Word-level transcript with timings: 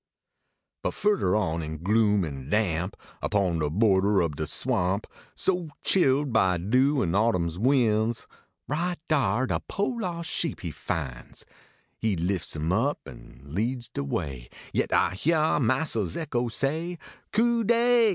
J43 0.01 0.81
But 0.85 0.93
ftmler 0.93 1.39
on 1.39 1.61
in 1.61 1.77
gloom 1.83 2.23
an 2.25 2.49
damp, 2.49 2.97
Upon 3.21 3.59
de 3.59 3.69
border 3.69 4.23
ob 4.23 4.35
de 4.35 4.47
swamp; 4.47 5.05
So 5.35 5.67
chill 5.83 6.23
d 6.25 6.31
by 6.31 6.57
dew 6.57 7.03
an 7.03 7.13
autumn 7.13 7.47
win 7.61 8.09
s, 8.09 8.25
Right 8.67 8.97
dar 9.07 9.45
de 9.45 9.59
po 9.59 9.83
los 9.85 10.25
sheep 10.25 10.61
he 10.61 10.71
fin 10.71 11.27
s; 11.29 11.45
He 11.99 12.15
lifts 12.15 12.55
him 12.55 12.71
up, 12.71 13.05
an 13.07 13.41
leads 13.45 13.89
de 13.89 14.03
way, 14.03 14.49
Yit 14.73 14.91
I 14.91 15.11
hyar 15.13 15.59
massa 15.59 15.99
s 16.01 16.15
echo 16.15 16.47
say, 16.47 16.97
Cu 17.31 17.63
dey 17.63 18.09